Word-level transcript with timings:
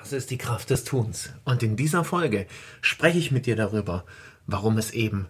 Das 0.00 0.12
ist 0.12 0.30
die 0.30 0.38
Kraft 0.38 0.70
des 0.70 0.84
Tuns. 0.84 1.30
Und 1.44 1.62
in 1.62 1.76
dieser 1.76 2.04
Folge 2.04 2.46
spreche 2.80 3.18
ich 3.18 3.30
mit 3.30 3.46
dir 3.46 3.54
darüber, 3.54 4.04
warum 4.46 4.78
es 4.78 4.92
eben 4.92 5.28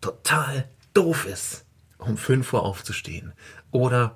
total 0.00 0.68
doof 0.94 1.26
ist, 1.26 1.66
um 1.98 2.16
5 2.16 2.52
Uhr 2.52 2.62
aufzustehen. 2.64 3.32
Oder 3.72 4.14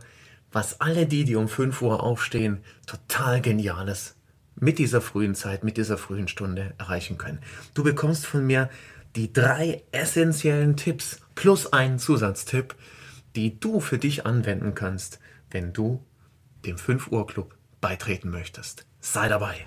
was 0.52 0.80
alle 0.80 1.06
die, 1.06 1.24
die 1.24 1.36
um 1.36 1.48
5 1.48 1.82
Uhr 1.82 2.02
aufstehen, 2.02 2.62
total 2.86 3.40
geniales 3.40 4.16
mit 4.54 4.78
dieser 4.78 5.00
frühen 5.00 5.34
Zeit, 5.34 5.64
mit 5.64 5.76
dieser 5.76 5.98
frühen 5.98 6.28
Stunde 6.28 6.74
erreichen 6.78 7.18
können. 7.18 7.40
Du 7.74 7.82
bekommst 7.82 8.26
von 8.26 8.46
mir 8.46 8.70
die 9.16 9.32
drei 9.32 9.82
essentiellen 9.92 10.76
Tipps 10.76 11.20
plus 11.34 11.72
einen 11.72 11.98
Zusatztipp, 11.98 12.74
die 13.34 13.58
du 13.60 13.80
für 13.80 13.98
dich 13.98 14.24
anwenden 14.24 14.74
kannst, 14.74 15.18
wenn 15.50 15.72
du 15.72 16.04
dem 16.64 16.78
5 16.78 17.08
Uhr 17.08 17.26
Club 17.26 17.54
beitreten 17.80 18.30
möchtest. 18.30 18.86
Sei 19.00 19.28
dabei! 19.28 19.66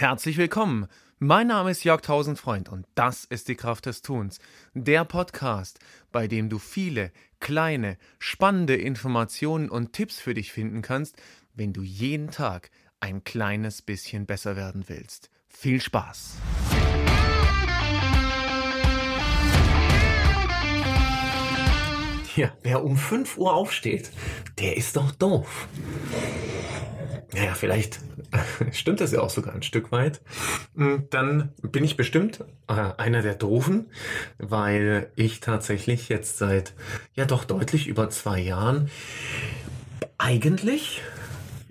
Herzlich 0.00 0.38
willkommen. 0.38 0.86
Mein 1.18 1.48
Name 1.48 1.72
ist 1.72 1.84
Jörg 1.84 2.00
Tausendfreund 2.00 2.70
und 2.70 2.86
das 2.94 3.26
ist 3.26 3.48
die 3.48 3.54
Kraft 3.54 3.84
des 3.84 4.00
Tuns, 4.00 4.38
der 4.72 5.04
Podcast, 5.04 5.78
bei 6.10 6.26
dem 6.26 6.48
du 6.48 6.58
viele 6.58 7.12
kleine, 7.38 7.98
spannende 8.18 8.76
Informationen 8.76 9.68
und 9.68 9.92
Tipps 9.92 10.18
für 10.18 10.32
dich 10.32 10.52
finden 10.52 10.80
kannst, 10.80 11.16
wenn 11.52 11.74
du 11.74 11.82
jeden 11.82 12.30
Tag 12.30 12.70
ein 13.00 13.24
kleines 13.24 13.82
bisschen 13.82 14.24
besser 14.24 14.56
werden 14.56 14.84
willst. 14.86 15.28
Viel 15.48 15.82
Spaß! 15.82 16.36
Ja, 22.36 22.56
wer 22.62 22.82
um 22.82 22.96
5 22.96 23.36
Uhr 23.36 23.52
aufsteht, 23.52 24.10
der 24.58 24.78
ist 24.78 24.96
doch 24.96 25.10
doof. 25.12 25.68
Naja, 27.34 27.52
vielleicht 27.52 28.00
stimmt 28.72 29.00
das 29.00 29.12
ja 29.12 29.20
auch 29.20 29.30
sogar 29.30 29.54
ein 29.54 29.62
Stück 29.62 29.92
weit. 29.92 30.20
Hm, 30.76 31.06
dann 31.10 31.52
bin 31.62 31.84
ich 31.84 31.96
bestimmt 31.96 32.44
äh, 32.68 32.72
einer 32.96 33.22
der 33.22 33.34
Doofen, 33.34 33.90
weil 34.38 35.10
ich 35.16 35.40
tatsächlich 35.40 36.08
jetzt 36.08 36.38
seit 36.38 36.74
ja 37.14 37.24
doch 37.24 37.44
deutlich 37.44 37.86
über 37.86 38.10
zwei 38.10 38.40
Jahren 38.40 38.90
eigentlich 40.18 41.02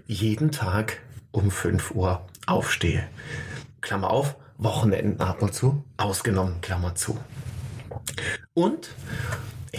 jeden 0.08 0.52
Tag 0.52 1.02
um 1.32 1.52
5 1.52 1.92
Uhr 1.92 2.26
aufstehe. 2.48 3.08
Klammer 3.82 4.10
auf, 4.10 4.36
Wochenenden 4.58 5.22
ab 5.22 5.42
und 5.42 5.54
zu, 5.54 5.84
ausgenommen, 5.98 6.62
Klammer 6.62 6.96
zu. 6.96 7.18
Und 8.54 8.90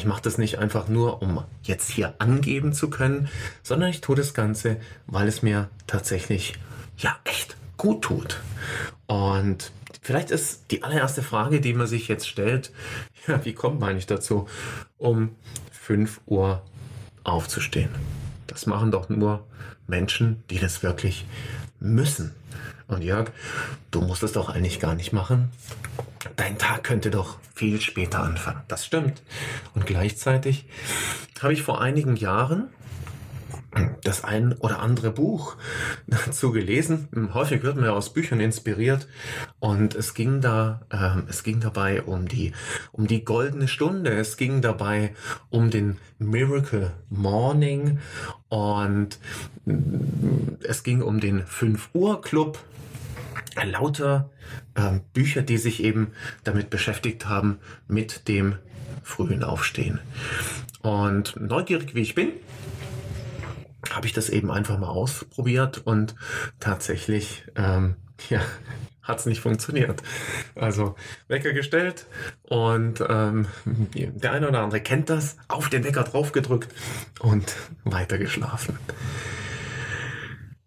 ich 0.00 0.06
mache 0.06 0.22
das 0.22 0.38
nicht 0.38 0.58
einfach 0.58 0.88
nur, 0.88 1.20
um 1.20 1.44
jetzt 1.62 1.90
hier 1.90 2.14
angeben 2.20 2.72
zu 2.72 2.88
können, 2.88 3.28
sondern 3.62 3.90
ich 3.90 4.00
tue 4.00 4.16
das 4.16 4.32
Ganze, 4.32 4.78
weil 5.06 5.28
es 5.28 5.42
mir 5.42 5.68
tatsächlich 5.86 6.54
ja 6.96 7.18
echt 7.24 7.54
gut 7.76 8.00
tut. 8.00 8.40
Und 9.06 9.72
vielleicht 10.00 10.30
ist 10.30 10.70
die 10.70 10.82
allererste 10.84 11.22
Frage, 11.22 11.60
die 11.60 11.74
man 11.74 11.86
sich 11.86 12.08
jetzt 12.08 12.26
stellt, 12.26 12.72
ja, 13.26 13.44
wie 13.44 13.52
kommt 13.52 13.78
man 13.78 13.90
eigentlich 13.90 14.06
dazu, 14.06 14.48
um 14.96 15.36
5 15.72 16.22
Uhr 16.24 16.62
aufzustehen? 17.22 17.90
Das 18.46 18.64
machen 18.64 18.90
doch 18.90 19.10
nur 19.10 19.46
Menschen, 19.90 20.42
die 20.48 20.58
das 20.58 20.82
wirklich 20.82 21.26
müssen. 21.80 22.34
Und 22.86 23.02
Jörg, 23.02 23.30
du 23.90 24.00
musst 24.00 24.22
es 24.22 24.32
doch 24.32 24.48
eigentlich 24.48 24.80
gar 24.80 24.94
nicht 24.94 25.12
machen. 25.12 25.50
Dein 26.36 26.58
Tag 26.58 26.84
könnte 26.84 27.10
doch 27.10 27.38
viel 27.54 27.80
später 27.80 28.20
anfangen. 28.22 28.62
Das 28.68 28.84
stimmt. 28.84 29.22
Und 29.74 29.86
gleichzeitig 29.86 30.66
habe 31.40 31.52
ich 31.52 31.62
vor 31.62 31.80
einigen 31.80 32.16
Jahren 32.16 32.68
das 34.02 34.24
ein 34.24 34.52
oder 34.54 34.80
andere 34.80 35.10
Buch 35.10 35.56
dazu 36.06 36.50
gelesen. 36.50 37.08
Häufig 37.32 37.62
wird 37.62 37.76
man 37.76 37.84
ja 37.84 37.92
aus 37.92 38.12
Büchern 38.12 38.40
inspiriert 38.40 39.06
und 39.60 39.94
es 39.94 40.14
ging 40.14 40.40
da, 40.40 40.80
äh, 40.90 41.28
es 41.28 41.42
ging 41.44 41.60
dabei 41.60 42.02
um 42.02 42.26
die, 42.26 42.52
um 42.92 43.06
die 43.06 43.24
goldene 43.24 43.68
Stunde. 43.68 44.10
Es 44.10 44.36
ging 44.36 44.60
dabei 44.60 45.14
um 45.50 45.70
den 45.70 45.98
Miracle 46.18 46.92
Morning 47.08 47.98
und 48.50 49.18
es 50.62 50.82
ging 50.82 51.02
um 51.02 51.20
den 51.20 51.46
5 51.46 51.90
Uhr 51.94 52.20
Club 52.20 52.58
lauter 53.64 54.28
äh, 54.74 54.98
Bücher, 55.14 55.42
die 55.42 55.56
sich 55.56 55.82
eben 55.82 56.08
damit 56.44 56.68
beschäftigt 56.68 57.26
haben, 57.26 57.58
mit 57.88 58.28
dem 58.28 58.56
frühen 59.02 59.44
Aufstehen. 59.44 60.00
Und 60.82 61.36
neugierig 61.40 61.94
wie 61.94 62.00
ich 62.00 62.14
bin, 62.14 62.32
habe 63.90 64.06
ich 64.06 64.12
das 64.12 64.28
eben 64.28 64.50
einfach 64.50 64.78
mal 64.78 64.88
ausprobiert 64.88 65.78
und 65.84 66.14
tatsächlich, 66.58 67.44
ähm, 67.54 67.94
ja, 68.30 68.40
hat 69.10 69.20
es 69.20 69.26
nicht 69.26 69.40
funktioniert. 69.40 70.02
Also 70.54 70.96
Wecker 71.28 71.52
gestellt 71.52 72.06
und 72.42 73.04
ähm, 73.08 73.46
der 73.94 74.32
eine 74.32 74.48
oder 74.48 74.60
andere 74.62 74.80
kennt 74.80 75.10
das, 75.10 75.36
auf 75.48 75.68
den 75.68 75.84
Wecker 75.84 76.04
drauf 76.04 76.32
gedrückt 76.32 76.74
und 77.20 77.54
weiter 77.84 78.18
geschlafen. 78.18 78.78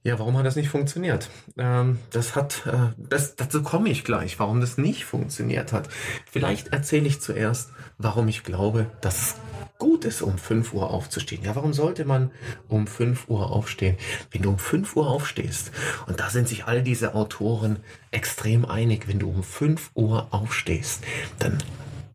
Ja, 0.05 0.19
warum 0.19 0.37
hat 0.37 0.45
das 0.45 0.57
nicht 0.57 0.67
funktioniert? 0.67 1.29
Ähm, 1.57 1.99
das 2.11 2.35
hat, 2.35 2.65
äh, 2.65 2.91
das, 2.97 3.37
dazu 3.37 3.63
komme 3.63 3.89
ich 3.89 4.03
gleich, 4.03 4.37
warum 4.37 4.59
das 4.59 4.77
nicht 4.77 5.05
funktioniert 5.05 5.71
hat. 5.71 5.87
Vielleicht 6.29 6.73
erzähle 6.73 7.07
ich 7.07 7.21
zuerst, 7.21 7.69
warum 7.97 8.27
ich 8.27 8.43
glaube, 8.43 8.87
dass 8.99 9.15
es 9.21 9.35
gut 9.83 10.05
ist, 10.05 10.21
um 10.21 10.37
5 10.37 10.73
Uhr 10.73 10.91
aufzustehen. 10.91 11.43
Ja, 11.43 11.57
warum 11.57 11.73
sollte 11.73 12.05
man 12.05 12.31
um 12.69 12.87
5 12.87 13.27
Uhr 13.27 13.51
aufstehen? 13.51 13.97
Wenn 14.31 14.41
du 14.41 14.51
um 14.51 14.57
5 14.57 14.95
Uhr 14.95 15.07
aufstehst, 15.09 15.71
und 16.07 16.21
da 16.21 16.29
sind 16.29 16.47
sich 16.47 16.63
all 16.63 16.81
diese 16.81 17.15
Autoren 17.15 17.79
extrem 18.09 18.63
einig, 18.63 19.09
wenn 19.09 19.19
du 19.19 19.29
um 19.29 19.43
5 19.43 19.91
Uhr 19.93 20.29
aufstehst, 20.31 21.03
dann 21.39 21.57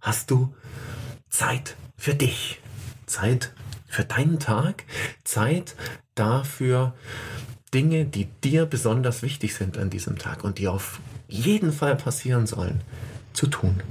hast 0.01 0.31
du 0.31 0.55
Zeit 1.29 1.77
für 1.99 2.15
dich. 2.15 2.63
Zeit 3.05 3.53
für 3.87 4.05
deinen 4.05 4.39
Tag, 4.39 4.85
Zeit 5.25 5.77
dafür, 6.15 6.95
Dinge, 7.75 8.07
die 8.07 8.29
dir 8.45 8.65
besonders 8.65 9.21
wichtig 9.21 9.55
sind 9.55 9.77
an 9.77 9.91
diesem 9.91 10.17
Tag 10.17 10.43
und 10.43 10.57
die 10.57 10.69
auf 10.69 11.01
jeden 11.29 11.73
Fall 11.73 11.97
passieren 11.97 12.47
sollen, 12.47 12.81
zu 13.35 13.47
tun. 13.47 13.83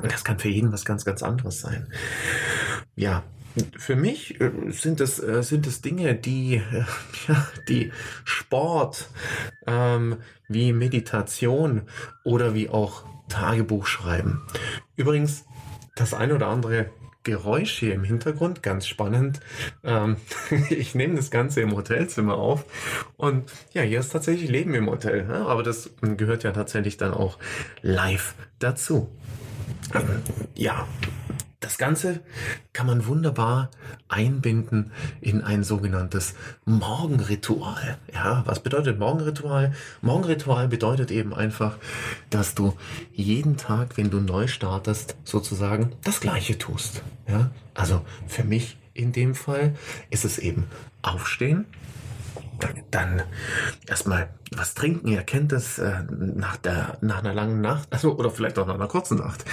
Und 0.00 0.12
das 0.12 0.24
kann 0.24 0.38
für 0.38 0.48
jeden 0.48 0.72
was 0.72 0.84
ganz, 0.84 1.04
ganz 1.04 1.22
anderes 1.22 1.60
sein. 1.60 1.86
Ja, 2.96 3.24
für 3.76 3.96
mich 3.96 4.40
äh, 4.40 4.50
sind 4.68 5.00
es, 5.00 5.22
äh, 5.22 5.42
sind 5.42 5.66
es 5.66 5.80
Dinge, 5.80 6.14
die, 6.14 6.56
äh, 6.56 6.84
ja, 7.28 7.46
die 7.68 7.92
Sport, 8.24 9.08
ähm, 9.66 10.16
wie 10.48 10.72
Meditation 10.72 11.82
oder 12.24 12.54
wie 12.54 12.68
auch 12.68 13.04
Tagebuch 13.28 13.86
schreiben. 13.86 14.42
Übrigens, 14.96 15.44
das 15.96 16.14
eine 16.14 16.34
oder 16.34 16.48
andere 16.48 16.90
Geräusch 17.22 17.78
hier 17.78 17.94
im 17.94 18.02
Hintergrund, 18.02 18.62
ganz 18.62 18.86
spannend. 18.86 19.40
Ähm, 19.84 20.16
ich 20.70 20.94
nehme 20.94 21.16
das 21.16 21.30
Ganze 21.30 21.60
im 21.60 21.76
Hotelzimmer 21.76 22.36
auf 22.36 22.64
und 23.16 23.50
ja, 23.72 23.82
hier 23.82 24.00
ist 24.00 24.10
tatsächlich 24.10 24.48
Leben 24.48 24.74
im 24.74 24.88
Hotel, 24.88 25.26
ja? 25.28 25.46
aber 25.46 25.62
das 25.62 25.90
gehört 26.00 26.44
ja 26.44 26.52
tatsächlich 26.52 26.96
dann 26.96 27.12
auch 27.12 27.38
live 27.82 28.34
dazu. 28.58 29.10
Ja, 30.54 30.86
das 31.60 31.76
Ganze 31.76 32.20
kann 32.72 32.86
man 32.86 33.06
wunderbar 33.06 33.70
einbinden 34.08 34.92
in 35.20 35.42
ein 35.42 35.62
sogenanntes 35.62 36.34
Morgenritual. 36.64 37.98
Ja, 38.14 38.42
was 38.46 38.62
bedeutet 38.62 38.98
Morgenritual? 38.98 39.74
Morgenritual 40.00 40.68
bedeutet 40.68 41.10
eben 41.10 41.34
einfach, 41.34 41.76
dass 42.30 42.54
du 42.54 42.76
jeden 43.12 43.58
Tag, 43.58 43.98
wenn 43.98 44.10
du 44.10 44.20
neu 44.20 44.46
startest, 44.46 45.16
sozusagen 45.24 45.92
das 46.02 46.20
Gleiche 46.20 46.56
tust. 46.56 47.02
Ja, 47.28 47.50
also 47.74 48.06
für 48.26 48.44
mich 48.44 48.78
in 48.94 49.12
dem 49.12 49.34
Fall 49.34 49.74
ist 50.08 50.24
es 50.24 50.38
eben 50.38 50.64
aufstehen, 51.02 51.66
dann 52.90 53.22
erstmal 53.86 54.28
was 54.50 54.74
trinken. 54.74 55.08
Ihr 55.08 55.22
kennt 55.22 55.52
das 55.52 55.78
äh, 55.78 56.02
nach, 56.10 56.58
nach 57.00 57.18
einer 57.18 57.34
langen 57.34 57.60
Nacht, 57.60 57.88
also, 57.90 58.16
oder 58.16 58.30
vielleicht 58.30 58.58
auch 58.58 58.66
nach 58.66 58.74
einer 58.74 58.88
kurzen 58.88 59.18
Nacht. 59.18 59.44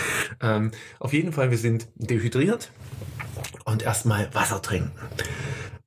Ähm, 0.41 0.71
auf 0.99 1.13
jeden 1.13 1.33
Fall, 1.33 1.51
wir 1.51 1.57
sind 1.57 1.87
dehydriert 1.95 2.71
und 3.65 3.83
erstmal 3.83 4.33
Wasser 4.33 4.61
trinken. 4.61 4.91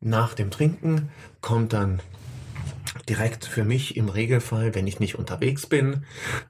Nach 0.00 0.34
dem 0.34 0.50
Trinken 0.50 1.10
kommt 1.40 1.72
dann 1.72 2.00
direkt 3.08 3.44
für 3.44 3.64
mich 3.64 3.96
im 3.96 4.08
Regelfall, 4.08 4.74
wenn 4.74 4.86
ich 4.86 5.00
nicht 5.00 5.16
unterwegs 5.16 5.66
bin, 5.66 6.04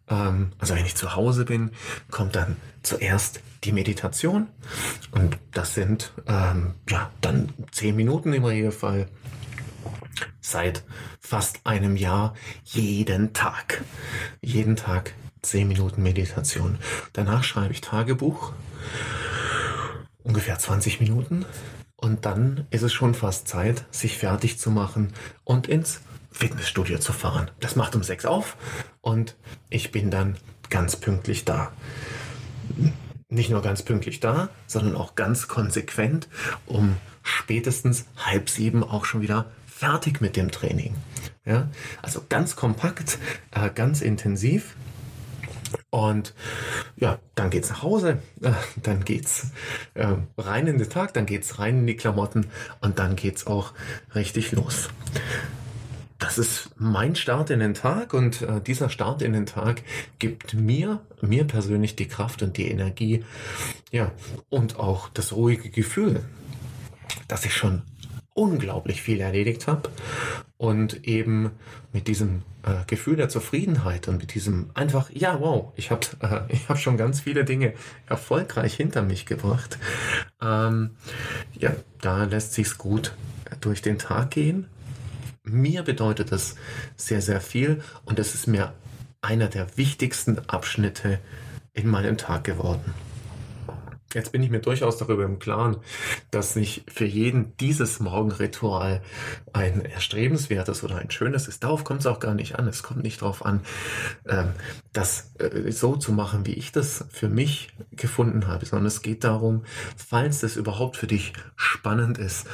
ähm, 0.09 0.53
also 0.59 0.75
wenn 0.75 0.85
ich 0.85 0.95
zu 0.95 1.15
Hause 1.15 1.45
bin, 1.45 1.71
kommt 2.11 2.37
dann 2.37 2.57
zuerst 2.83 3.41
die 3.65 3.73
Meditation. 3.73 4.47
Und 5.11 5.39
das 5.53 5.75
sind 5.75 6.13
ähm, 6.27 6.75
ja 6.89 7.11
dann 7.21 7.53
zehn 7.73 7.97
Minuten 7.97 8.33
im 8.33 8.45
Regelfall 8.45 9.09
seit 10.41 10.85
fast 11.21 11.61
einem 11.65 11.97
Jahr 11.97 12.35
jeden 12.65 13.33
Tag. 13.33 13.83
Jeden 14.41 14.77
Tag 14.77 15.15
10 15.43 15.69
Minuten 15.69 16.03
Meditation. 16.03 16.79
Danach 17.13 17.45
schreibe 17.45 17.73
ich 17.73 17.81
Tagebuch, 17.81 18.53
ungefähr 20.23 20.59
20 20.59 21.01
Minuten. 21.01 21.45
Und 21.97 22.25
dann 22.25 22.67
ist 22.71 22.83
es 22.83 22.93
schon 22.93 23.15
fast 23.15 23.47
Zeit, 23.47 23.85
sich 23.91 24.17
fertig 24.17 24.59
zu 24.59 24.71
machen 24.71 25.13
und 25.45 25.67
ins 25.67 26.01
Fitnessstudio 26.33 26.99
zu 26.99 27.13
fahren. 27.13 27.51
Das 27.61 27.77
macht 27.77 27.95
um 27.95 28.03
sechs 28.03 28.25
auf 28.25 28.57
und 29.01 29.37
ich 29.69 29.93
bin 29.93 30.11
dann 30.11 30.37
ganz 30.71 30.97
pünktlich 30.97 31.45
da. 31.45 31.73
Nicht 33.29 33.51
nur 33.51 33.61
ganz 33.61 33.83
pünktlich 33.83 34.21
da, 34.21 34.49
sondern 34.67 34.97
auch 34.97 35.15
ganz 35.15 35.49
konsequent 35.49 36.29
um 36.67 36.97
spätestens 37.23 38.07
halb 38.17 38.49
sieben 38.49 38.83
auch 38.83 39.05
schon 39.05 39.21
wieder 39.21 39.51
fertig 39.81 40.21
mit 40.21 40.37
dem 40.37 40.51
Training. 40.51 40.95
Ja, 41.47 41.69
also 42.03 42.23
ganz 42.29 42.55
kompakt, 42.55 43.19
äh, 43.51 43.71
ganz 43.71 44.03
intensiv. 44.03 44.77
Und 45.89 46.35
ja, 46.97 47.19
dann 47.35 47.49
geht's 47.49 47.71
nach 47.71 47.83
Hause, 47.83 48.19
äh, 48.43 48.53
dann 48.83 49.05
geht's 49.05 49.53
äh, 49.95 50.17
rein 50.37 50.67
in 50.67 50.77
den 50.77 50.91
Tag, 50.91 51.15
dann 51.15 51.25
geht's 51.25 51.59
rein 51.59 51.79
in 51.79 51.87
die 51.87 51.97
Klamotten 51.97 52.49
und 52.83 52.99
dann 52.99 53.17
geht's 53.17 53.47
auch 53.47 53.73
richtig 54.15 54.53
los. 54.53 54.91
Das 56.19 56.37
ist 56.37 56.71
mein 56.77 57.17
Start 57.17 57.49
in 57.49 57.61
den 57.61 57.73
Tag 57.73 58.13
und 58.13 58.43
äh, 58.43 58.61
dieser 58.61 58.91
Start 58.91 59.23
in 59.23 59.33
den 59.33 59.47
Tag 59.47 59.83
gibt 60.19 60.53
mir, 60.53 61.01
mir 61.23 61.45
persönlich 61.45 61.97
die 61.97 62.09
Kraft 62.09 62.43
und 62.43 62.59
die 62.59 62.69
Energie, 62.69 63.25
ja, 63.91 64.13
und 64.51 64.79
auch 64.79 65.09
das 65.09 65.33
ruhige 65.33 65.71
Gefühl, 65.71 66.23
dass 67.29 67.47
ich 67.47 67.57
schon 67.57 67.83
unglaublich 68.41 69.03
viel 69.03 69.21
erledigt 69.21 69.67
habe 69.67 69.91
und 70.57 71.07
eben 71.07 71.51
mit 71.93 72.09
diesem 72.09 72.41
äh, 72.63 72.87
Gefühl 72.87 73.17
der 73.17 73.29
Zufriedenheit 73.29 74.09
und 74.09 74.17
mit 74.17 74.33
diesem 74.33 74.71
einfach, 74.73 75.11
ja, 75.13 75.41
wow, 75.41 75.75
ich 75.77 75.91
habe 75.91 76.07
äh, 76.21 76.57
hab 76.69 76.79
schon 76.79 76.97
ganz 76.97 77.21
viele 77.21 77.45
Dinge 77.45 77.75
erfolgreich 78.07 78.75
hinter 78.75 79.03
mich 79.03 79.27
gebracht. 79.27 79.79
Ähm, 80.41 80.93
ja, 81.53 81.73
da 82.01 82.25
lässt 82.25 82.55
sich's 82.55 82.79
gut 82.79 83.15
durch 83.61 83.83
den 83.83 83.99
Tag 83.99 84.31
gehen. 84.31 84.69
Mir 85.43 85.83
bedeutet 85.83 86.33
das 86.33 86.55
sehr, 86.97 87.21
sehr 87.21 87.43
viel 87.43 87.83
und 88.07 88.19
es 88.19 88.35
ist 88.35 88.47
mir 88.47 88.73
einer 89.21 89.49
der 89.49 89.77
wichtigsten 89.77 90.39
Abschnitte 90.49 91.19
in 91.75 91.89
meinem 91.89 92.17
Tag 92.17 92.45
geworden. 92.45 92.95
Jetzt 94.13 94.33
bin 94.33 94.43
ich 94.43 94.51
mir 94.51 94.61
durchaus 94.61 94.99
darüber 94.99 95.25
im 95.25 95.39
Klaren, 95.39 95.77
dass 96.31 96.57
nicht 96.57 96.91
für 96.91 97.05
jeden 97.05 97.57
dieses 97.59 98.01
Morgenritual 98.01 99.03
ein 99.53 99.85
erstrebenswertes 99.85 100.83
oder 100.83 100.97
ein 100.97 101.11
schönes 101.11 101.47
ist. 101.47 101.63
Darauf 101.63 101.85
kommt 101.85 102.01
es 102.01 102.07
auch 102.07 102.19
gar 102.19 102.35
nicht 102.35 102.59
an. 102.59 102.67
Es 102.67 102.83
kommt 102.83 103.05
nicht 103.05 103.23
darauf 103.23 103.45
an, 103.45 103.61
ähm, 104.27 104.49
das 104.93 105.33
äh, 105.39 105.71
so 105.71 105.97
zu 105.97 106.13
machen, 106.13 106.45
wie 106.45 106.55
ich 106.55 106.73
das 106.73 107.05
für 107.11 107.29
mich 107.29 107.69
gefunden 107.93 108.49
habe, 108.49 108.67
sondern 108.67 108.87
es 108.87 109.03
geht 109.03 109.23
darum, 109.23 109.65
falls 109.97 110.41
das 110.41 110.57
überhaupt 110.57 110.97
für 110.97 111.07
dich 111.07 111.33
spannend 111.55 112.19
ist, 112.19 112.49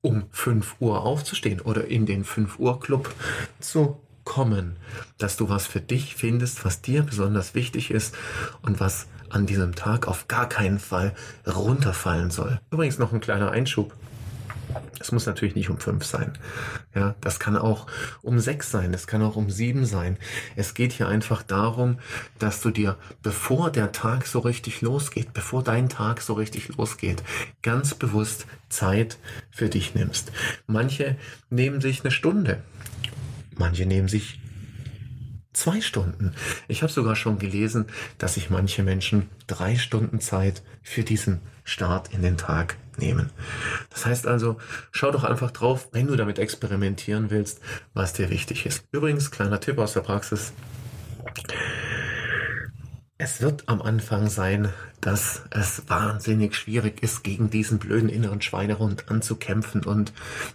um 0.00 0.24
5 0.30 0.76
Uhr 0.80 1.02
aufzustehen 1.02 1.60
oder 1.60 1.86
in 1.86 2.06
den 2.06 2.24
5 2.24 2.58
Uhr 2.58 2.80
Club 2.80 3.14
zu 3.60 4.00
kommen, 4.24 4.76
dass 5.18 5.36
du 5.36 5.48
was 5.48 5.66
für 5.66 5.80
dich 5.80 6.14
findest, 6.14 6.64
was 6.64 6.82
dir 6.82 7.02
besonders 7.02 7.54
wichtig 7.54 7.90
ist 7.90 8.14
und 8.62 8.80
was 8.80 9.06
an 9.30 9.46
diesem 9.46 9.74
Tag 9.74 10.08
auf 10.08 10.28
gar 10.28 10.48
keinen 10.48 10.78
Fall 10.78 11.14
runterfallen 11.46 12.30
soll. 12.30 12.60
Übrigens 12.70 12.98
noch 12.98 13.12
ein 13.12 13.20
kleiner 13.20 13.50
Einschub. 13.50 13.94
Es 15.00 15.12
muss 15.12 15.26
natürlich 15.26 15.54
nicht 15.54 15.68
um 15.68 15.78
fünf 15.78 16.04
sein. 16.04 16.38
Ja, 16.94 17.14
das 17.20 17.40
kann 17.40 17.56
auch 17.56 17.86
um 18.22 18.38
sechs 18.38 18.70
sein. 18.70 18.94
Es 18.94 19.06
kann 19.06 19.22
auch 19.22 19.36
um 19.36 19.50
sieben 19.50 19.84
sein. 19.84 20.16
Es 20.56 20.74
geht 20.74 20.92
hier 20.92 21.08
einfach 21.08 21.42
darum, 21.42 21.98
dass 22.38 22.60
du 22.60 22.70
dir, 22.70 22.96
bevor 23.22 23.70
der 23.70 23.92
Tag 23.92 24.26
so 24.26 24.38
richtig 24.38 24.80
losgeht, 24.80 25.32
bevor 25.32 25.62
dein 25.62 25.88
Tag 25.88 26.20
so 26.20 26.34
richtig 26.34 26.76
losgeht, 26.76 27.22
ganz 27.62 27.94
bewusst 27.94 28.46
Zeit 28.68 29.18
für 29.50 29.68
dich 29.68 29.94
nimmst. 29.94 30.30
Manche 30.66 31.16
nehmen 31.50 31.80
sich 31.80 32.02
eine 32.02 32.10
Stunde. 32.10 32.62
Manche 33.56 33.86
nehmen 33.86 34.08
sich 34.08 34.40
zwei 35.52 35.80
Stunden. 35.80 36.34
Ich 36.68 36.82
habe 36.82 36.92
sogar 36.92 37.16
schon 37.16 37.38
gelesen, 37.38 37.86
dass 38.18 38.34
sich 38.34 38.50
manche 38.50 38.82
Menschen 38.82 39.28
drei 39.46 39.76
Stunden 39.76 40.20
Zeit 40.20 40.62
für 40.82 41.02
diesen 41.02 41.40
Start 41.64 42.12
in 42.12 42.22
den 42.22 42.36
Tag 42.36 42.76
nehmen. 42.98 43.30
Das 43.90 44.06
heißt 44.06 44.26
also, 44.26 44.58
schau 44.90 45.10
doch 45.10 45.24
einfach 45.24 45.50
drauf, 45.50 45.88
wenn 45.92 46.06
du 46.06 46.16
damit 46.16 46.38
experimentieren 46.38 47.30
willst, 47.30 47.60
was 47.94 48.12
dir 48.12 48.30
wichtig 48.30 48.66
ist. 48.66 48.84
Übrigens, 48.92 49.30
kleiner 49.30 49.60
Tipp 49.60 49.78
aus 49.78 49.92
der 49.92 50.00
Praxis. 50.00 50.52
Es 53.24 53.40
wird 53.40 53.68
am 53.68 53.80
Anfang 53.80 54.28
sein, 54.28 54.70
dass 55.00 55.42
es 55.50 55.84
wahnsinnig 55.86 56.56
schwierig 56.56 57.04
ist, 57.04 57.22
gegen 57.22 57.50
diesen 57.50 57.78
blöden 57.78 58.08
inneren 58.08 58.42
Schweinehund 58.42 59.08
anzukämpfen 59.08 59.84
und 59.84 60.12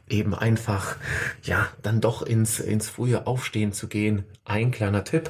eben 0.10 0.36
einfach, 0.36 0.98
ja, 1.44 1.70
dann 1.82 2.02
doch 2.02 2.24
ins, 2.24 2.60
ins 2.60 2.90
frühe 2.90 3.26
Aufstehen 3.26 3.72
zu 3.72 3.88
gehen. 3.88 4.26
Ein 4.44 4.72
kleiner 4.72 5.06
Tipp. 5.06 5.30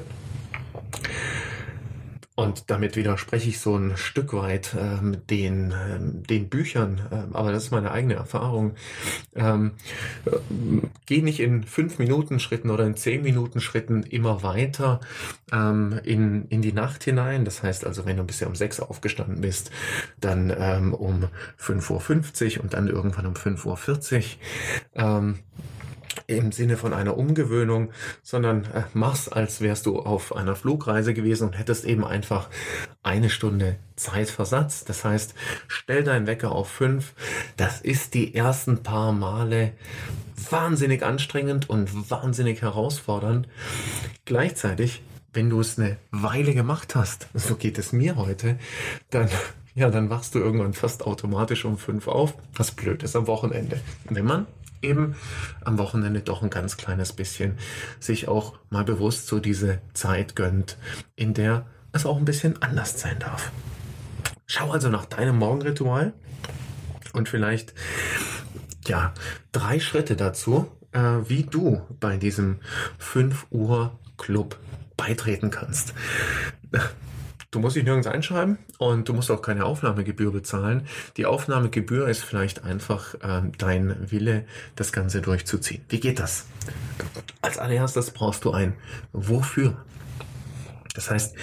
Und 2.38 2.70
damit 2.70 2.94
widerspreche 2.94 3.48
ich 3.48 3.58
so 3.58 3.74
ein 3.74 3.96
Stück 3.96 4.32
weit 4.32 4.76
ähm, 4.78 5.26
den, 5.26 5.72
ähm, 5.72 6.22
den 6.22 6.48
Büchern, 6.48 7.00
ähm, 7.10 7.34
aber 7.34 7.50
das 7.50 7.64
ist 7.64 7.70
meine 7.72 7.90
eigene 7.90 8.14
Erfahrung. 8.14 8.76
Ähm, 9.34 9.72
äh, 10.24 10.36
geh 11.06 11.20
nicht 11.20 11.40
in 11.40 11.64
fünf 11.64 11.98
Minuten 11.98 12.38
Schritten 12.38 12.70
oder 12.70 12.86
in 12.86 12.94
zehn 12.94 13.24
Minuten 13.24 13.60
Schritten 13.60 14.04
immer 14.04 14.44
weiter 14.44 15.00
ähm, 15.50 15.98
in, 16.04 16.46
in 16.46 16.62
die 16.62 16.72
Nacht 16.72 17.02
hinein. 17.02 17.44
Das 17.44 17.64
heißt 17.64 17.84
also, 17.84 18.06
wenn 18.06 18.18
du 18.18 18.22
bisher 18.22 18.46
um 18.46 18.54
sechs 18.54 18.78
aufgestanden 18.78 19.40
bist, 19.40 19.72
dann 20.20 20.54
ähm, 20.56 20.94
um 20.94 21.24
5.50 21.60 22.58
Uhr 22.58 22.62
und 22.62 22.72
dann 22.72 22.86
irgendwann 22.86 23.26
um 23.26 23.34
5.40 23.34 24.16
Uhr. 24.16 24.22
Ähm, 24.94 25.40
im 26.28 26.52
Sinne 26.52 26.76
von 26.76 26.92
einer 26.92 27.16
Umgewöhnung, 27.16 27.90
sondern 28.22 28.64
äh, 28.66 28.82
mach's, 28.92 29.28
als 29.28 29.62
wärst 29.62 29.86
du 29.86 29.98
auf 29.98 30.36
einer 30.36 30.54
Flugreise 30.54 31.14
gewesen 31.14 31.48
und 31.48 31.58
hättest 31.58 31.86
eben 31.86 32.04
einfach 32.04 32.48
eine 33.02 33.30
Stunde 33.30 33.76
Zeitversatz. 33.96 34.84
Das 34.84 35.04
heißt, 35.04 35.34
stell 35.66 36.04
deinen 36.04 36.26
Wecker 36.26 36.52
auf 36.52 36.68
fünf. 36.68 37.14
Das 37.56 37.80
ist 37.80 38.12
die 38.12 38.34
ersten 38.34 38.82
paar 38.82 39.12
Male 39.12 39.72
wahnsinnig 40.50 41.02
anstrengend 41.02 41.68
und 41.68 42.10
wahnsinnig 42.10 42.60
herausfordernd. 42.60 43.48
Gleichzeitig, 44.26 45.02
wenn 45.32 45.48
du 45.48 45.60
es 45.60 45.78
eine 45.78 45.96
Weile 46.10 46.52
gemacht 46.52 46.94
hast, 46.94 47.28
so 47.32 47.56
geht 47.56 47.78
es 47.78 47.92
mir 47.92 48.16
heute, 48.16 48.58
dann 49.08 49.30
ja, 49.78 49.90
dann 49.90 50.10
wachst 50.10 50.34
du 50.34 50.40
irgendwann 50.40 50.74
fast 50.74 51.06
automatisch 51.06 51.64
um 51.64 51.78
fünf 51.78 52.08
auf, 52.08 52.34
was 52.52 52.72
blöd 52.72 53.04
ist 53.04 53.14
am 53.14 53.28
Wochenende. 53.28 53.80
Wenn 54.10 54.24
man 54.24 54.46
eben 54.82 55.14
am 55.64 55.78
Wochenende 55.78 56.20
doch 56.20 56.42
ein 56.42 56.50
ganz 56.50 56.76
kleines 56.76 57.12
bisschen 57.12 57.56
sich 58.00 58.26
auch 58.26 58.58
mal 58.70 58.82
bewusst 58.82 59.28
so 59.28 59.38
diese 59.38 59.80
Zeit 59.94 60.34
gönnt, 60.34 60.78
in 61.14 61.32
der 61.32 61.64
es 61.92 62.06
auch 62.06 62.16
ein 62.16 62.24
bisschen 62.24 62.60
anders 62.60 63.00
sein 63.00 63.20
darf. 63.20 63.52
Schau 64.46 64.72
also 64.72 64.88
nach 64.88 65.04
deinem 65.04 65.38
Morgenritual 65.38 66.12
und 67.12 67.28
vielleicht 67.28 67.72
ja 68.84 69.14
drei 69.52 69.78
Schritte 69.78 70.16
dazu, 70.16 70.66
äh, 70.90 71.00
wie 71.28 71.44
du 71.44 71.82
bei 72.00 72.16
diesem 72.16 72.58
5 72.98 73.46
Uhr 73.50 73.96
Club 74.16 74.58
beitreten 74.96 75.50
kannst. 75.52 75.94
Du 77.50 77.60
musst 77.60 77.76
dich 77.76 77.84
nirgends 77.84 78.06
einschreiben 78.06 78.58
und 78.76 79.08
du 79.08 79.14
musst 79.14 79.30
auch 79.30 79.40
keine 79.40 79.64
Aufnahmegebühr 79.64 80.32
bezahlen. 80.32 80.86
Die 81.16 81.24
Aufnahmegebühr 81.24 82.06
ist 82.06 82.22
vielleicht 82.22 82.62
einfach 82.62 83.14
äh, 83.14 83.50
dein 83.56 84.10
Wille, 84.10 84.44
das 84.76 84.92
Ganze 84.92 85.22
durchzuziehen. 85.22 85.82
Wie 85.88 85.98
geht 85.98 86.18
das? 86.18 86.44
Als 87.40 87.56
allererstes 87.56 88.10
brauchst 88.10 88.44
du 88.44 88.50
ein 88.50 88.74
Wofür. 89.12 89.82
Das 90.94 91.10
heißt, 91.10 91.36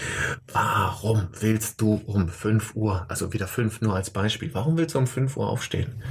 warum 0.53 1.27
willst 1.39 1.81
du 1.81 1.95
um 2.05 2.29
5 2.29 2.75
Uhr, 2.75 3.05
also 3.07 3.33
wieder 3.33 3.47
5 3.47 3.81
nur 3.81 3.95
als 3.95 4.11
Beispiel, 4.11 4.53
warum 4.53 4.77
willst 4.77 4.93
du 4.93 4.99
um 4.99 5.07
5 5.07 5.37
Uhr 5.37 5.47
aufstehen? 5.47 6.03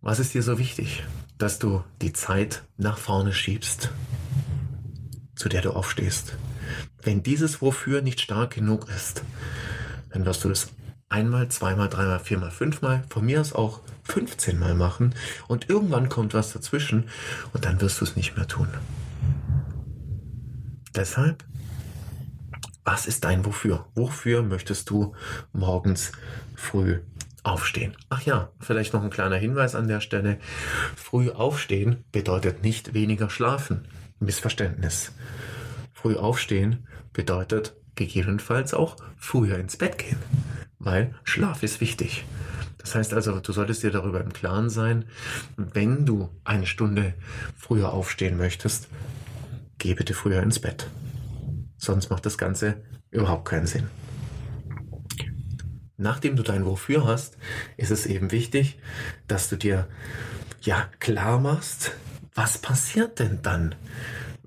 Was 0.00 0.20
ist 0.20 0.32
dir 0.32 0.42
so 0.42 0.58
wichtig, 0.58 1.04
dass 1.36 1.58
du 1.58 1.84
die 2.00 2.14
Zeit 2.14 2.62
nach 2.78 2.96
vorne 2.96 3.34
schiebst, 3.34 3.90
zu 5.34 5.50
der 5.50 5.60
du 5.60 5.72
aufstehst? 5.72 6.38
Wenn 7.02 7.22
dieses 7.22 7.60
Wofür 7.62 8.02
nicht 8.02 8.20
stark 8.20 8.54
genug 8.54 8.88
ist, 8.88 9.22
dann 10.10 10.24
wirst 10.24 10.44
du 10.44 10.48
das 10.48 10.68
einmal, 11.08 11.48
zweimal, 11.48 11.88
dreimal, 11.88 12.18
viermal, 12.20 12.50
fünfmal, 12.50 13.04
von 13.08 13.24
mir 13.24 13.40
aus 13.40 13.52
auch 13.52 13.80
15 14.04 14.58
Mal 14.58 14.74
machen 14.74 15.14
und 15.48 15.68
irgendwann 15.68 16.08
kommt 16.08 16.34
was 16.34 16.52
dazwischen 16.52 17.08
und 17.52 17.64
dann 17.64 17.80
wirst 17.80 18.00
du 18.00 18.04
es 18.04 18.16
nicht 18.16 18.36
mehr 18.36 18.48
tun. 18.48 18.68
Deshalb, 20.94 21.44
was 22.84 23.06
ist 23.06 23.24
dein 23.24 23.44
Wofür? 23.44 23.86
Wofür 23.94 24.42
möchtest 24.42 24.90
du 24.90 25.14
morgens 25.52 26.12
früh 26.54 27.00
aufstehen? 27.42 27.96
Ach 28.08 28.22
ja, 28.22 28.50
vielleicht 28.60 28.94
noch 28.94 29.02
ein 29.02 29.10
kleiner 29.10 29.36
Hinweis 29.36 29.74
an 29.74 29.88
der 29.88 30.00
Stelle. 30.00 30.38
Früh 30.94 31.30
aufstehen 31.30 32.04
bedeutet 32.12 32.62
nicht 32.62 32.94
weniger 32.94 33.28
schlafen. 33.28 33.86
Missverständnis. 34.20 35.12
Früh 36.06 36.14
aufstehen 36.14 36.86
bedeutet 37.12 37.74
gegebenenfalls 37.96 38.74
auch 38.74 38.94
früher 39.16 39.58
ins 39.58 39.76
Bett 39.76 39.98
gehen, 39.98 40.18
weil 40.78 41.16
Schlaf 41.24 41.64
ist 41.64 41.80
wichtig. 41.80 42.24
Das 42.78 42.94
heißt 42.94 43.12
also, 43.12 43.40
du 43.40 43.52
solltest 43.52 43.82
dir 43.82 43.90
darüber 43.90 44.20
im 44.20 44.32
Klaren 44.32 44.70
sein, 44.70 45.06
wenn 45.56 46.06
du 46.06 46.28
eine 46.44 46.66
Stunde 46.66 47.14
früher 47.56 47.92
aufstehen 47.92 48.36
möchtest, 48.36 48.86
geh 49.78 49.94
bitte 49.94 50.14
früher 50.14 50.44
ins 50.44 50.60
Bett. 50.60 50.86
Sonst 51.76 52.08
macht 52.08 52.24
das 52.24 52.38
Ganze 52.38 52.84
überhaupt 53.10 53.48
keinen 53.48 53.66
Sinn. 53.66 53.88
Nachdem 55.96 56.36
du 56.36 56.44
dein 56.44 56.64
Wofür 56.64 57.04
hast, 57.04 57.36
ist 57.76 57.90
es 57.90 58.06
eben 58.06 58.30
wichtig, 58.30 58.78
dass 59.26 59.48
du 59.48 59.56
dir 59.56 59.88
ja 60.60 60.88
klar 61.00 61.40
machst, 61.40 61.90
was 62.36 62.58
passiert 62.58 63.18
denn 63.18 63.40
dann, 63.42 63.74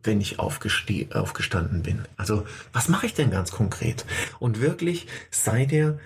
wenn 0.04 0.22
ich 0.22 0.40
aufgestanden 0.40 1.84
bin? 1.84 2.04
Also, 2.18 2.46
was 2.74 2.90
mache 2.90 3.06
ich 3.06 3.14
denn 3.14 3.32
ganz 3.32 3.52
konkret? 3.52 4.06
Und 4.40 4.62
wirklich 4.62 5.08
sei 5.32 5.66
dir 5.66 6.00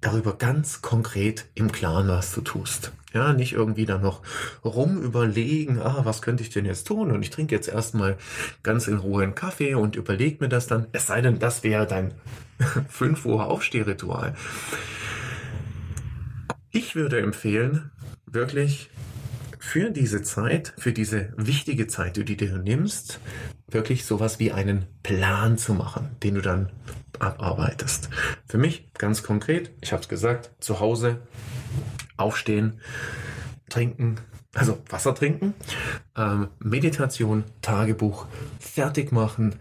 darüber 0.00 0.36
ganz 0.36 0.82
konkret 0.82 1.46
im 1.54 1.72
Klaren, 1.72 2.08
was 2.08 2.32
du 2.32 2.40
tust. 2.40 2.92
Ja, 3.12 3.32
nicht 3.32 3.52
irgendwie 3.52 3.86
dann 3.86 4.02
noch 4.02 4.22
rumüberlegen, 4.64 5.80
ah, 5.80 6.02
was 6.04 6.22
könnte 6.22 6.44
ich 6.44 6.50
denn 6.50 6.64
jetzt 6.64 6.86
tun? 6.86 7.10
Und 7.10 7.22
ich 7.22 7.30
trinke 7.30 7.54
jetzt 7.54 7.68
erstmal 7.68 8.16
ganz 8.62 8.86
in 8.86 8.98
Ruhe 8.98 9.24
einen 9.24 9.34
Kaffee 9.34 9.74
und 9.74 9.96
überlege 9.96 10.36
mir 10.40 10.48
das 10.48 10.68
dann. 10.68 10.86
Es 10.92 11.08
sei 11.08 11.20
denn, 11.20 11.40
das 11.40 11.64
wäre 11.64 11.86
dein 11.86 12.14
5 12.88 13.26
Uhr 13.26 13.46
Aufstehritual. 13.46 14.34
Ich 16.70 16.94
würde 16.94 17.20
empfehlen, 17.20 17.90
wirklich 18.26 18.90
für 19.60 19.90
diese 19.90 20.22
Zeit, 20.22 20.72
für 20.78 20.92
diese 20.92 21.32
wichtige 21.36 21.86
Zeit, 21.86 22.16
die 22.16 22.24
du 22.24 22.34
dir 22.34 22.58
nimmst, 22.58 23.20
wirklich 23.68 24.06
sowas 24.06 24.40
wie 24.40 24.52
einen 24.52 24.86
Plan 25.02 25.58
zu 25.58 25.74
machen, 25.74 26.08
den 26.22 26.36
du 26.36 26.40
dann 26.40 26.70
abarbeitest. 27.18 28.08
Für 28.48 28.56
mich 28.56 28.92
ganz 28.94 29.22
konkret, 29.22 29.70
ich 29.82 29.92
habe 29.92 30.02
es 30.02 30.08
gesagt, 30.08 30.50
zu 30.60 30.80
Hause 30.80 31.18
aufstehen, 32.16 32.80
trinken, 33.68 34.16
also 34.54 34.78
Wasser 34.88 35.14
trinken, 35.14 35.54
ähm, 36.16 36.48
Meditation, 36.58 37.44
Tagebuch, 37.60 38.26
fertig 38.58 39.12
machen, 39.12 39.54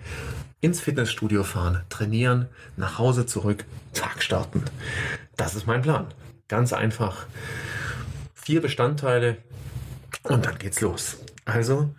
ins 0.62 0.80
Fitnessstudio 0.80 1.44
fahren, 1.44 1.84
trainieren, 1.90 2.48
nach 2.78 2.98
Hause 2.98 3.26
zurück, 3.26 3.66
Tag 3.94 4.24
starten. 4.24 4.64
Das 5.36 5.56
ist 5.56 5.68
mein 5.68 5.82
Plan. 5.82 6.08
Ganz 6.48 6.74
einfach. 6.74 7.28
Vier 8.34 8.62
Bestandteile 8.62 9.38
und 10.24 10.46
dann 10.46 10.58
geht's 10.58 10.82
los. 10.82 11.18
Also, 11.46 11.94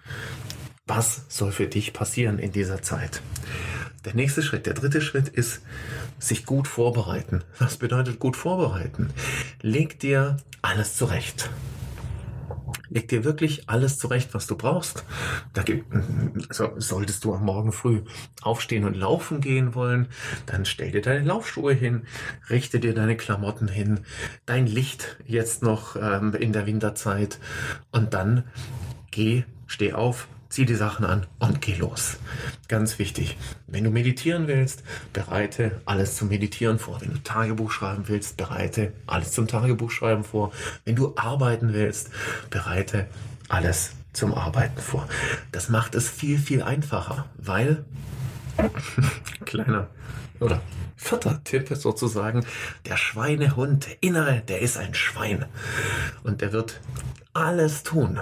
was 0.87 1.23
soll 1.29 1.53
für 1.53 1.67
dich 1.67 1.93
passieren 1.93 2.39
in 2.39 2.53
dieser 2.53 2.83
Zeit? 2.83 3.23
Der 4.05 4.15
nächste 4.15 4.43
Schritt, 4.43 4.67
der 4.67 4.75
dritte 4.75 5.03
Schritt 5.03 5.29
ist, 5.29 5.61
sich 6.19 6.47
gut 6.47 6.67
vorbereiten. 6.67 7.45
Was 7.59 7.77
bedeutet 7.77 8.19
gut 8.19 8.37
vorbereiten? 8.37 9.11
Leg 9.61 10.01
dir 10.01 10.39
alles 10.63 10.97
zurecht. 10.97 11.51
Leg 12.91 13.09
dir 13.09 13.25
wirklich 13.25 13.69
alles 13.69 13.99
zurecht, 13.99 14.35
was 14.35 14.47
du 14.47 14.57
brauchst. 14.57 15.05
Da 15.53 15.63
gibt, 15.63 15.87
also 16.49 16.73
solltest 16.77 17.25
du 17.25 17.33
am 17.35 17.45
Morgen 17.45 17.73
früh 17.73 18.03
aufstehen 18.43 18.85
und 18.85 18.97
laufen 18.97 19.41
gehen 19.41 19.75
wollen, 19.75 20.09
dann 20.47 20.65
stell 20.65 20.91
dir 20.91 21.01
deine 21.01 21.25
Laufschuhe 21.25 21.73
hin, 21.73 22.03
richte 22.51 22.81
dir 22.81 22.93
deine 22.93 23.17
Klamotten 23.17 23.69
hin, 23.69 24.01
dein 24.45 24.67
Licht 24.67 25.19
jetzt 25.25 25.63
noch 25.63 25.97
ähm, 25.97 26.35
in 26.35 26.53
der 26.53 26.67
Winterzeit 26.67 27.39
und 27.93 28.13
dann 28.13 28.45
geh, 29.13 29.45
steh 29.67 29.93
auf, 29.93 30.27
zieh 30.51 30.67
die 30.67 30.75
Sachen 30.75 31.07
an 31.07 31.27
und 31.39 31.63
geh 31.63 31.75
los. 31.77 32.19
Ganz 32.69 32.99
wichtig. 32.99 33.39
Wenn 33.67 33.85
du 33.85 33.91
meditieren 33.91 34.49
willst, 34.49 34.83
bereite 35.13 35.81
alles 35.87 36.17
zum 36.17 36.29
Meditieren 36.29 36.79
vor. 36.79 37.01
Wenn 37.01 37.13
du 37.13 37.23
Tagebuch 37.23 37.71
schreiben 37.71 38.05
willst, 38.09 38.37
bereite 38.37 38.93
alles 39.07 39.33
zum 39.33 39.47
Tagebuchschreiben 39.47 40.25
vor. 40.25 40.53
Wenn 40.85 40.97
du 40.97 41.15
arbeiten 41.17 41.73
willst, 41.73 42.11
bereite 42.51 43.07
alles 43.49 43.93
zum 44.13 44.35
Arbeiten 44.35 44.81
vor. 44.81 45.09
Das 45.53 45.69
macht 45.69 45.95
es 45.95 46.09
viel, 46.09 46.39
viel 46.39 46.63
einfacher, 46.63 47.27
weil 47.37 47.85
kleiner 49.45 49.89
oder 50.41 50.61
vierter 50.97 51.43
Tipp 51.45 51.69
sozusagen, 51.73 52.45
der 52.87 52.97
Schweinehund, 52.97 53.87
der 53.87 54.03
Innere, 54.03 54.43
der 54.47 54.61
ist 54.61 54.77
ein 54.77 54.95
Schwein. 54.95 55.47
Und 56.25 56.41
der 56.41 56.53
wird 56.53 56.81
alles 57.33 57.85
tun, 57.85 58.21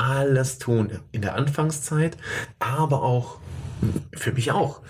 alles 0.00 0.58
tun 0.58 0.90
in 1.12 1.22
der 1.22 1.34
Anfangszeit, 1.34 2.16
aber 2.58 3.02
auch 3.02 3.38
für 4.14 4.32
mich 4.32 4.50
auch. 4.52 4.80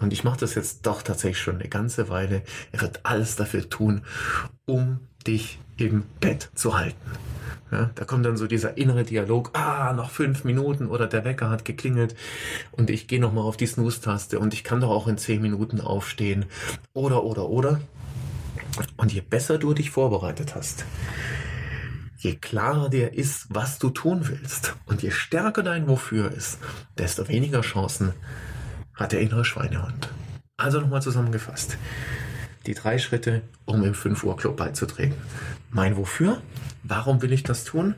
Und 0.00 0.12
ich 0.12 0.24
mache 0.24 0.40
das 0.40 0.54
jetzt 0.54 0.86
doch 0.86 1.02
tatsächlich 1.02 1.38
schon 1.38 1.56
eine 1.56 1.68
ganze 1.68 2.08
Weile. 2.08 2.42
Er 2.72 2.80
wird 2.80 3.00
alles 3.04 3.36
dafür 3.36 3.68
tun, 3.68 4.02
um 4.66 5.00
dich 5.26 5.58
im 5.76 6.04
Bett 6.20 6.50
zu 6.54 6.76
halten. 6.76 6.96
Ja, 7.70 7.90
da 7.94 8.04
kommt 8.04 8.24
dann 8.24 8.36
so 8.36 8.46
dieser 8.46 8.76
innere 8.76 9.04
Dialog, 9.04 9.50
ah, 9.54 9.92
noch 9.94 10.10
fünf 10.10 10.44
Minuten 10.44 10.86
oder 10.86 11.06
der 11.06 11.24
Wecker 11.24 11.50
hat 11.50 11.64
geklingelt 11.64 12.14
und 12.72 12.88
ich 12.88 13.08
gehe 13.08 13.20
nochmal 13.20 13.44
auf 13.44 13.56
die 13.56 13.66
Snooze-Taste 13.66 14.38
und 14.38 14.54
ich 14.54 14.62
kann 14.62 14.80
doch 14.80 14.90
auch 14.90 15.08
in 15.08 15.18
zehn 15.18 15.42
Minuten 15.42 15.80
aufstehen. 15.80 16.44
Oder, 16.92 17.24
oder, 17.24 17.48
oder. 17.48 17.80
Und 18.96 19.12
je 19.12 19.22
besser 19.22 19.58
du 19.58 19.74
dich 19.74 19.90
vorbereitet 19.90 20.54
hast, 20.54 20.84
je 22.24 22.36
klarer 22.36 22.88
dir 22.88 23.12
ist, 23.12 23.46
was 23.50 23.78
du 23.78 23.90
tun 23.90 24.26
willst 24.28 24.74
und 24.86 25.02
je 25.02 25.10
stärker 25.10 25.62
dein 25.62 25.86
Wofür 25.86 26.32
ist, 26.32 26.58
desto 26.96 27.28
weniger 27.28 27.60
Chancen 27.60 28.14
hat 28.94 29.12
der 29.12 29.20
innere 29.20 29.44
Schweinehund. 29.44 30.08
Also 30.56 30.80
nochmal 30.80 31.02
zusammengefasst. 31.02 31.76
Die 32.66 32.72
drei 32.72 32.96
Schritte, 32.96 33.42
um 33.66 33.84
im 33.84 33.92
5 33.92 34.24
Uhr 34.24 34.36
Club 34.38 34.56
beizutreten. 34.56 35.16
Mein 35.70 35.98
Wofür? 35.98 36.40
Warum 36.82 37.20
will 37.20 37.32
ich 37.32 37.42
das 37.42 37.64
tun? 37.64 37.94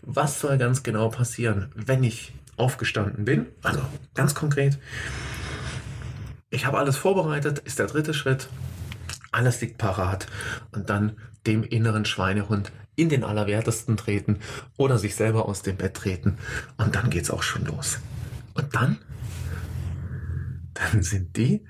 Was 0.00 0.40
soll 0.40 0.56
ganz 0.56 0.82
genau 0.82 1.10
passieren, 1.10 1.70
wenn 1.74 2.02
ich 2.02 2.32
aufgestanden 2.56 3.26
bin? 3.26 3.46
Also 3.62 3.80
ganz 4.14 4.34
konkret. 4.34 4.78
Ich 6.48 6.64
habe 6.64 6.78
alles 6.78 6.96
vorbereitet, 6.96 7.58
ist 7.58 7.78
der 7.78 7.88
dritte 7.88 8.14
Schritt. 8.14 8.48
Alles 9.32 9.60
liegt 9.60 9.76
parat. 9.76 10.26
Und 10.72 10.88
dann 10.88 11.18
dem 11.46 11.62
inneren 11.62 12.04
Schweinehund 12.04 12.72
in 13.00 13.08
den 13.08 13.24
Allerwertesten 13.24 13.96
treten 13.96 14.38
oder 14.76 14.98
sich 14.98 15.14
selber 15.14 15.48
aus 15.48 15.62
dem 15.62 15.76
Bett 15.76 15.94
treten. 15.94 16.38
Und 16.76 16.94
dann 16.94 17.10
geht's 17.10 17.30
auch 17.30 17.42
schon 17.42 17.64
los. 17.64 17.98
Und 18.54 18.74
dann? 18.74 18.98
Dann 20.74 21.02
sind 21.02 21.36
die, 21.36 21.62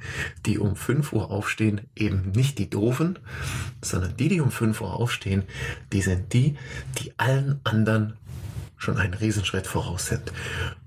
die 0.46 0.58
um 0.58 0.76
5 0.76 1.12
Uhr 1.12 1.30
aufstehen, 1.30 1.80
eben 1.96 2.30
nicht 2.30 2.58
die 2.58 2.70
Doofen, 2.70 3.18
sondern 3.82 4.16
die, 4.16 4.28
die 4.28 4.40
um 4.40 4.50
5 4.50 4.80
Uhr 4.80 4.94
aufstehen, 4.94 5.42
die 5.92 6.02
sind 6.02 6.32
die, 6.32 6.56
die 6.98 7.12
allen 7.16 7.60
anderen 7.64 8.14
schon 8.80 8.96
einen 8.96 9.14
Riesenschritt 9.14 9.66
voraus 9.66 10.06
sind. 10.06 10.32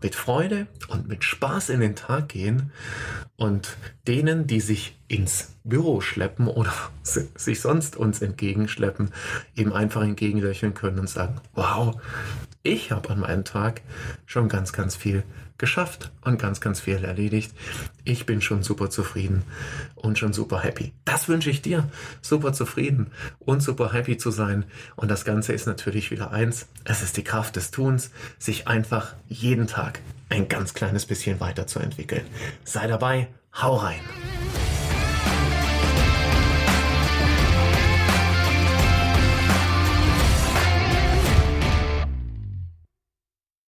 Mit 0.02 0.16
Freude 0.16 0.68
und 0.90 1.08
mit 1.08 1.24
Spaß 1.24 1.70
in 1.70 1.80
den 1.80 1.96
Tag 1.96 2.30
gehen 2.30 2.72
und 3.38 3.78
denen, 4.08 4.48
die 4.48 4.60
sich 4.60 4.98
ins 5.08 5.56
Büro 5.64 6.02
schleppen 6.02 6.48
oder 6.48 6.74
sich 7.04 7.62
sonst 7.62 7.96
uns 7.96 8.22
entgegenschleppen, 8.22 9.12
eben 9.56 9.72
einfach 9.72 10.02
entgegenlächeln 10.02 10.74
können 10.74 11.00
und 11.00 11.10
sagen, 11.10 11.40
wow, 11.54 11.96
ich 12.64 12.92
habe 12.92 13.10
an 13.12 13.20
meinem 13.20 13.46
Tag 13.46 13.82
schon 14.26 14.50
ganz, 14.50 14.74
ganz 14.74 14.96
viel 14.96 15.24
geschafft 15.58 16.12
und 16.22 16.42
ganz, 16.42 16.62
ganz 16.62 16.80
viel 16.80 17.04
erledigt. 17.04 17.54
Ich 18.04 18.26
bin 18.26 18.42
schon 18.42 18.64
super 18.64 18.90
zufrieden 18.90 19.44
und 19.96 20.18
schon 20.18 20.34
super 20.34 20.62
happy. 20.62 20.94
Das 21.06 21.28
wünsche 21.30 21.50
ich 21.50 21.62
dir, 21.62 21.90
super 22.22 22.54
zufrieden 22.54 23.12
und 23.40 23.62
super 23.62 23.94
happy 23.94 24.18
zu 24.18 24.32
sein. 24.32 24.66
Und 24.96 25.10
das 25.10 25.26
Ganze 25.26 25.54
ist 25.54 25.68
natürlich 25.68 26.12
wieder 26.12 26.32
eins. 26.32 26.68
Es 26.84 27.02
ist 27.02 27.18
die 27.18 27.24
Kraft 27.24 27.56
des 27.56 27.72
Tuns, 27.72 28.12
sich 28.40 28.68
einfach 28.68 29.16
jeden 29.28 29.68
Tag 29.68 30.00
ein 30.30 30.48
ganz 30.50 30.74
kleines 30.74 31.06
bisschen 31.06 31.40
weiterzuentwickeln. 31.40 32.26
Sei 32.64 32.88
dabei, 32.88 33.28
hau 33.54 33.76
rein. 33.76 34.02